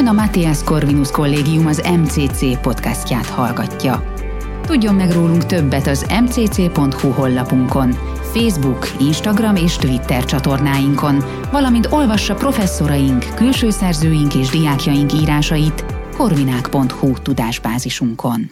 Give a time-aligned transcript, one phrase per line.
[0.00, 4.14] Ön a Matthias Corvinus Kollégium az MCC podcastját hallgatja.
[4.62, 7.90] Tudjon meg rólunk többet az mcc.hu honlapunkon,
[8.32, 11.16] Facebook, Instagram és Twitter csatornáinkon,
[11.50, 15.84] valamint olvassa professzoraink, külső szerzőink és diákjaink írásait
[16.16, 18.50] korvinák.hu tudásbázisunkon.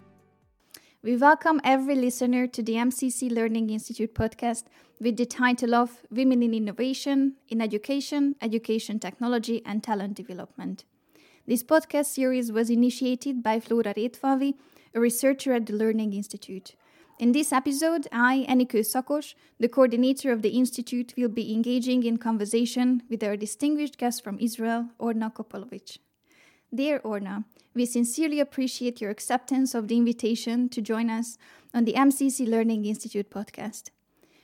[1.03, 4.65] We welcome every listener to the MCC Learning Institute podcast
[5.01, 10.87] with the title of Women in Innovation, in Education, Education Technology and Talent Development.
[11.49, 14.53] This podcast series was initiated by Flora Rétfalvi,
[14.95, 16.75] a researcher at the Learning Institute.
[17.19, 22.19] In this episode, I, Enikő Szakos, the coordinator of the Institute, will be engaging in
[22.19, 25.97] conversation with our distinguished guest from Israel, Orna Kopolovich.
[26.75, 27.45] Dear Orna,
[27.75, 31.39] we sincerely appreciate your acceptance of the invitation to join us
[31.73, 33.85] on the MCC Learning Institute podcast.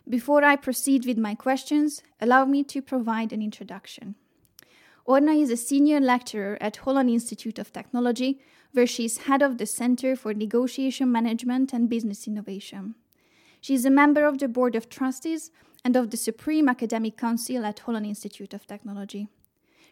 [0.09, 4.14] Before I proceed with my questions, allow me to provide an introduction.
[5.06, 8.40] Orna is a senior lecturer at Holon Institute of Technology,
[8.73, 12.95] where she is head of the Center for Negotiation Management and Business Innovation.
[13.60, 15.51] She is a member of the Board of Trustees
[15.84, 19.29] and of the Supreme Academic Council at Holon Institute of Technology.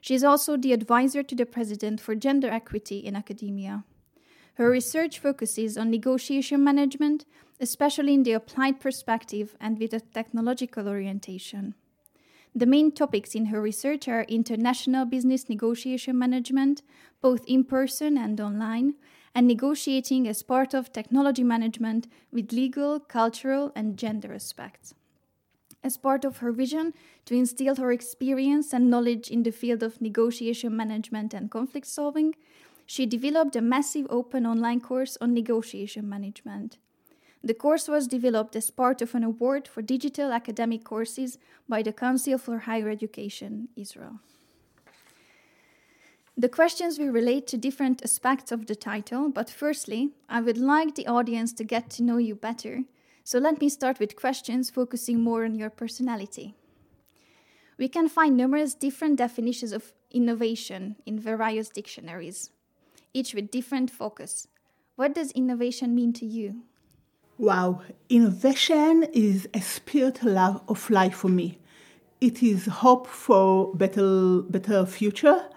[0.01, 3.85] She is also the advisor to the President for Gender Equity in Academia.
[4.55, 7.27] Her research focuses on negotiation management,
[7.61, 11.75] especially in the applied perspective and with a technological orientation.
[12.55, 16.83] The main topics in her research are international business negotiation management,
[17.23, 18.95] both in person and online,
[19.35, 24.93] and negotiating as part of technology management with legal, cultural, and gender aspects.
[25.83, 26.93] As part of her vision
[27.25, 32.35] to instill her experience and knowledge in the field of negotiation management and conflict solving,
[32.85, 36.77] she developed a massive open online course on negotiation management.
[37.45, 41.93] The course was developed as part of an award for digital academic courses by the
[41.93, 44.21] Council for Higher Education, Israel.
[46.37, 50.95] The questions will relate to different aspects of the title, but firstly, I would like
[50.95, 52.85] the audience to get to know you better.
[53.25, 56.55] So let me start with questions focusing more on your personality.
[57.77, 62.51] We can find numerous different definitions of innovation in various dictionaries,
[63.13, 64.49] each with different focus.
[64.97, 66.63] What does innovation mean to you?
[67.43, 71.59] Wow, innovation is a spirit of life for me.
[72.21, 75.49] It is hope for better, better future.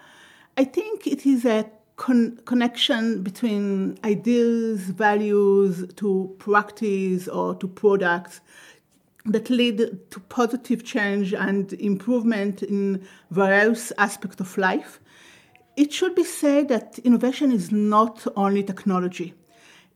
[0.56, 8.40] I think it is a con- connection between ideas, values to practice or to products
[9.26, 14.98] that lead to positive change and improvement in various aspects of life.
[15.76, 19.34] It should be said that innovation is not only technology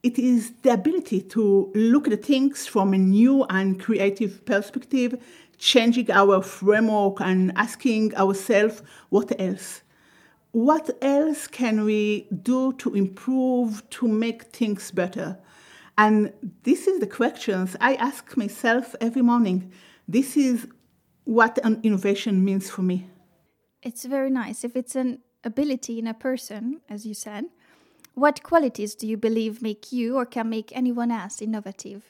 [0.02, 5.22] it is the ability to look at things from a new and creative perspective,
[5.58, 9.82] changing our framework and asking ourselves what else?
[10.52, 15.38] What else can we do to improve, to make things better?
[15.96, 16.32] And
[16.62, 19.70] this is the questions I ask myself every morning.
[20.08, 20.66] This is
[21.24, 23.06] what an innovation means for me.
[23.82, 24.64] It's very nice.
[24.64, 27.44] If it's an ability in a person, as you said,
[28.14, 32.02] what qualities do you believe make you or can make anyone else innovative?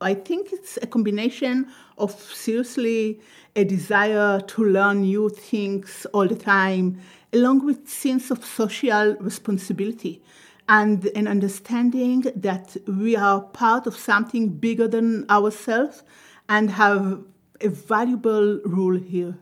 [0.00, 1.68] I think it's a combination
[1.98, 3.20] of seriously
[3.54, 7.00] a desire to learn new things all the time,
[7.32, 10.22] along with sense of social responsibility
[10.68, 16.04] and an understanding that we are part of something bigger than ourselves
[16.48, 17.22] and have
[17.60, 19.36] a valuable role here.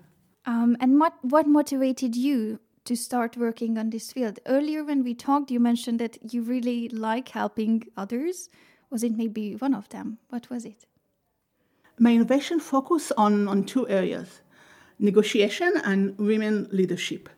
[0.46, 2.58] Um, and what, what motivated you
[2.88, 4.38] to start working on this field?
[4.46, 8.48] Earlier, when we talked, you mentioned that you really like helping others.
[8.90, 10.18] Was it maybe one of them?
[10.30, 10.86] What was it?
[11.98, 14.40] My innovation focus on, on two areas
[15.00, 17.28] negotiation and women leadership.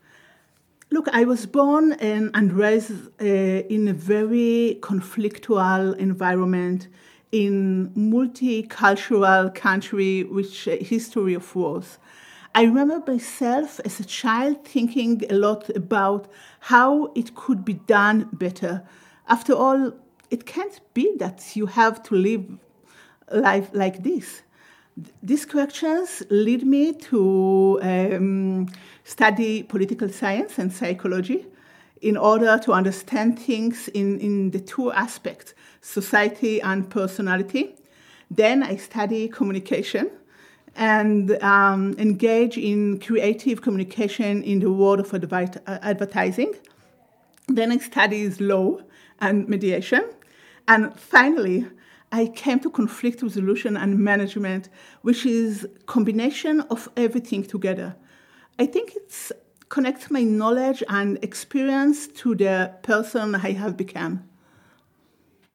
[0.91, 6.89] Look, I was born and, and raised uh, in a very conflictual environment
[7.33, 11.99] in multicultural country with a history of wars.
[12.53, 18.29] I remember myself as a child thinking a lot about how it could be done
[18.33, 18.83] better.
[19.29, 19.93] After all,
[20.31, 22.45] it can't be that you have to live
[23.31, 24.43] life like this.
[25.23, 28.69] These questions lead me to um,
[29.05, 31.47] study political science and psychology
[32.03, 37.77] in order to understand things in, in the two aspects society and personality.
[38.29, 40.11] Then I study communication
[40.81, 45.15] and um, engage in creative communication in the world of
[45.67, 46.55] advertising.
[47.49, 48.79] Then I studied law
[49.21, 50.03] and mediation.
[50.67, 51.67] And finally,
[52.11, 54.71] I came to conflict resolution and management,
[55.03, 57.95] which is a combination of everything together.
[58.59, 59.33] I think it's
[59.69, 64.30] connects my knowledge and experience to the person I have become.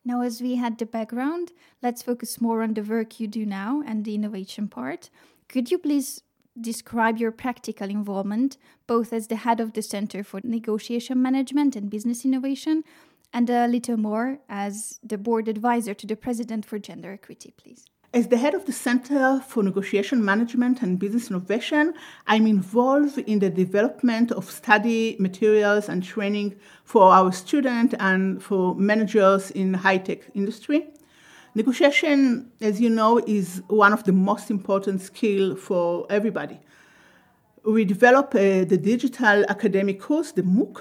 [0.08, 3.82] Now, as we had the background, let's focus more on the work you do now
[3.86, 5.10] and the innovation part.
[5.50, 6.22] Could you please
[6.62, 11.90] describe your practical involvement, both as the head of the Center for Negotiation Management and
[11.90, 12.84] Business Innovation,
[13.34, 17.86] and a little more as the board advisor to the President for Gender Equity, please?
[18.16, 21.94] As the head of the Center for Negotiation Management and Business Innovation,
[22.28, 28.74] I'm involved in the development of study materials and training for our students and for
[28.76, 30.88] managers in high-tech industry.
[31.56, 36.62] Negotiation, as you know, is one of the most important skills for everybody.
[37.66, 40.78] We develop uh, the digital academic course, the MOOC.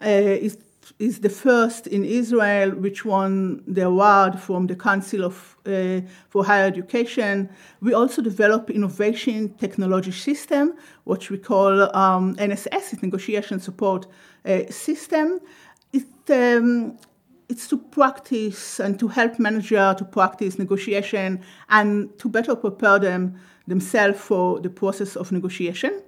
[0.00, 0.48] Uh,
[0.98, 6.44] is the first in Israel which won the award from the Council of, uh, for
[6.44, 7.48] Higher Education.
[7.80, 10.74] We also develop innovation technology system,
[11.04, 14.06] which we call um, NSS, Negotiation Support
[14.44, 15.40] uh, System.
[15.92, 16.98] It, um,
[17.48, 23.34] it's to practice and to help manager to practice negotiation and to better prepare them
[23.66, 26.02] themselves for the process of negotiation.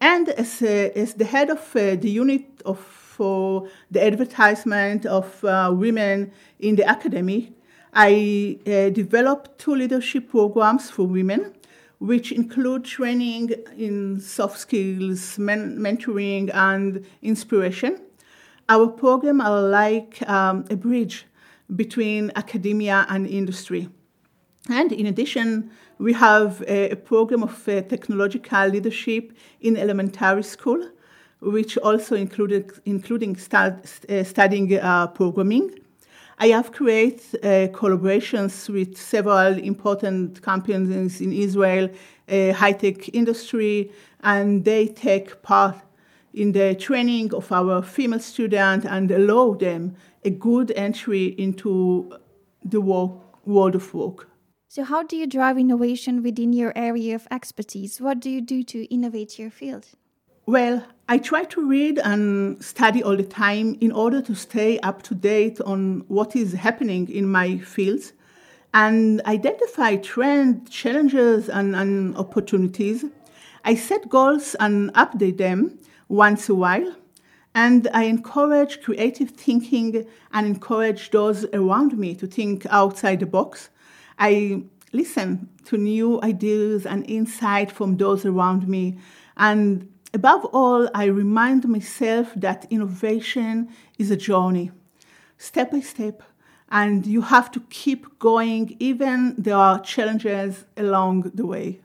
[0.00, 5.42] And as, uh, as the head of uh, the unit of for the advertisement of
[5.44, 7.52] uh, women in the academy,
[7.94, 11.54] I uh, developed two leadership programs for women,
[11.98, 18.02] which include training in soft skills, men- mentoring, and inspiration.
[18.68, 21.26] Our programs are like um, a bridge
[21.74, 23.88] between academia and industry.
[24.68, 30.90] And in addition, we have a, a program of uh, technological leadership in elementary school
[31.40, 33.70] which also included including uh,
[34.24, 35.70] studying uh, programming.
[36.38, 41.88] I have created uh, collaborations with several important companies in Israel,
[42.28, 43.90] uh, high-tech industry,
[44.20, 45.76] and they take part
[46.34, 52.12] in the training of our female students and allow them a good entry into
[52.62, 53.12] the work,
[53.46, 54.28] world of work.
[54.68, 57.98] So, how do you drive innovation within your area of expertise?
[57.98, 59.86] What do you do to innovate your field?
[60.48, 65.02] Well, I try to read and study all the time in order to stay up
[65.02, 68.12] to date on what is happening in my fields
[68.72, 73.04] and identify trends, challenges, and, and opportunities.
[73.64, 76.94] I set goals and update them once a while.
[77.52, 83.70] And I encourage creative thinking and encourage those around me to think outside the box.
[84.16, 88.98] I listen to new ideas and insight from those around me
[89.36, 93.68] and Above all, I remind myself that innovation
[93.98, 94.70] is a journey,
[95.36, 96.22] step by step,
[96.70, 101.80] and you have to keep going even there are challenges along the way.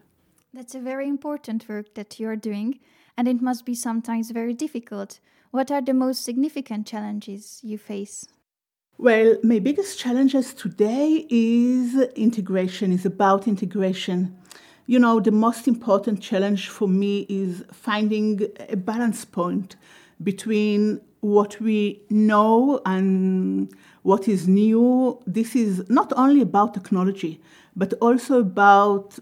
[0.54, 2.80] That's a very important work that you're doing,
[3.18, 5.20] and it must be sometimes very difficult.
[5.50, 8.30] What are the most significant challenges you face?
[8.98, 14.38] Well, my biggest challenges today is integration, is about integration
[14.92, 19.78] you know, the most important challenge for me is finding a balance point
[20.22, 25.18] between what we know and what is new.
[25.26, 27.40] This is not only about technology,
[27.74, 29.18] but also about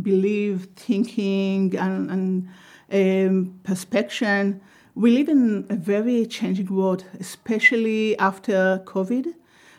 [0.00, 2.48] belief, thinking, and, and
[2.92, 4.60] um, perception.
[4.94, 9.34] We live in a very changing world, especially after COVID.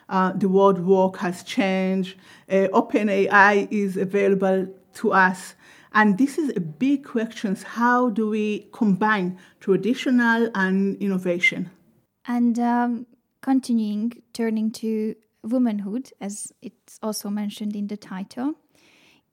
[0.09, 2.17] Uh, the world work has changed.
[2.49, 5.55] Uh, OpenAI is available to us.
[5.93, 7.55] And this is a big question.
[7.55, 11.71] How do we combine traditional and innovation?
[12.27, 13.07] And um,
[13.41, 18.55] continuing, turning to womanhood, as it's also mentioned in the title,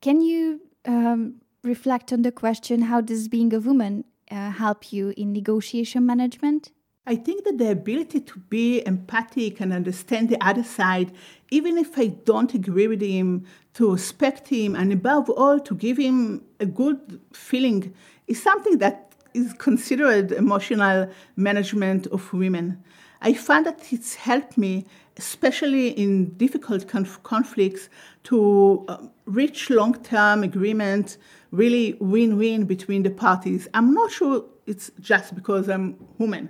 [0.00, 5.12] can you um, reflect on the question how does being a woman uh, help you
[5.16, 6.70] in negotiation management?
[7.06, 11.12] I think that the ability to be empathic and understand the other side,
[11.50, 13.44] even if I don't agree with him,
[13.74, 17.92] to respect him, and above all, to give him a good feeling,
[18.26, 22.82] is something that is considered emotional management of women.
[23.20, 24.86] I find that it's helped me,
[25.18, 27.90] especially in difficult conf- conflicts,
[28.24, 28.96] to uh,
[29.26, 31.18] reach long term agreement,
[31.50, 33.68] really win win between the parties.
[33.74, 36.48] I'm not sure it's just because I'm woman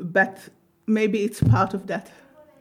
[0.00, 0.48] but
[0.86, 2.10] maybe it's part of that.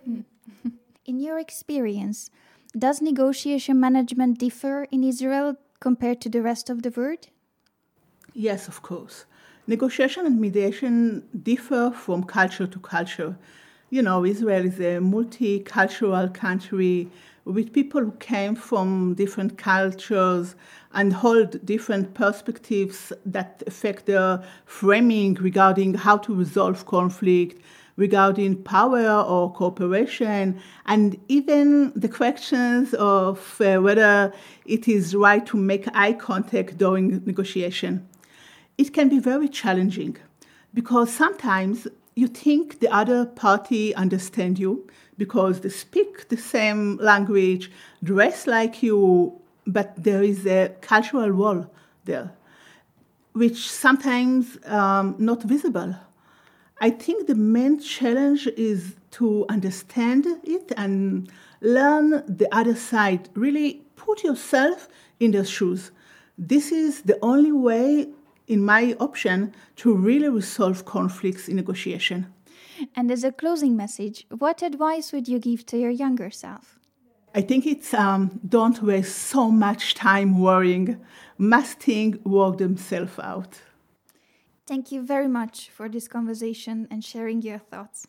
[1.05, 2.29] In your experience,
[2.77, 7.27] does negotiation management differ in Israel compared to the rest of the world?
[8.33, 9.25] Yes, of course.
[9.67, 13.37] Negotiation and mediation differ from culture to culture.
[13.89, 17.09] You know, Israel is a multicultural country
[17.45, 20.55] with people who came from different cultures
[20.93, 27.61] and hold different perspectives that affect their framing regarding how to resolve conflict,
[27.97, 34.33] regarding power or cooperation, and even the questions of uh, whether
[34.65, 38.07] it is right to make eye contact during negotiation.
[38.77, 40.17] It can be very challenging
[40.73, 44.87] because sometimes you think the other party understands you
[45.17, 47.71] because they speak the same language,
[48.03, 51.71] dress like you, but there is a cultural wall
[52.05, 52.31] there,
[53.33, 55.95] which sometimes um, not visible.
[56.81, 61.31] I think the main challenge is to understand it and
[61.61, 63.29] learn the other side.
[63.33, 65.91] Really put yourself in their shoes.
[66.37, 68.09] This is the only way,
[68.47, 72.27] in my option, to really resolve conflicts in negotiation.
[72.95, 76.79] And as a closing message, what advice would you give to your younger self?
[77.33, 81.01] I think it's um, don't waste so much time worrying.
[81.37, 83.61] Must think work themselves out.
[84.65, 88.07] Thank you very much for this conversation and sharing your thoughts.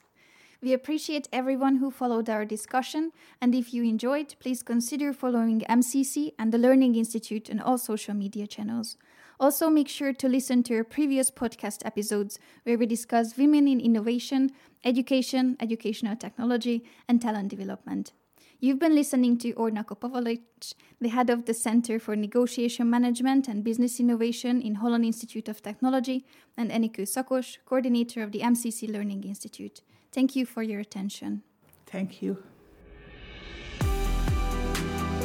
[0.62, 6.32] We appreciate everyone who followed our discussion, and if you enjoyed, please consider following MCC
[6.38, 8.96] and the Learning Institute on all social media channels.
[9.38, 13.80] Also, make sure to listen to our previous podcast episodes where we discuss women in
[13.80, 14.50] innovation,
[14.84, 18.12] education, educational technology, and talent development.
[18.58, 23.62] You've been listening to Orna Kopolovich, the head of the Center for Negotiation Management and
[23.62, 26.24] Business Innovation in Holon Institute of Technology,
[26.56, 29.82] and Enikő Szakos, coordinator of the MCC Learning Institute.
[30.10, 31.42] Thank you for your attention.
[31.84, 32.36] Thank you.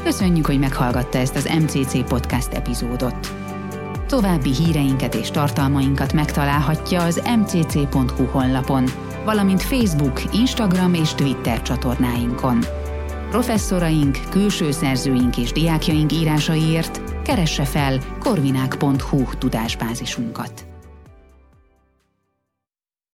[0.04, 3.51] Köszönjük, hogy meghallgatta ezt az MCC podcast epizódot.
[4.12, 8.86] További híreinket és tartalmainkat megtalálhatja az mcc.hu honlapon,
[9.26, 12.60] valamint Facebook, Instagram és Twitter csatornáinkon.
[13.30, 20.71] Professzoraink, külső szerzőink és diákjaink írásaiért keresse fel korvinák.hu tudásbázisunkat.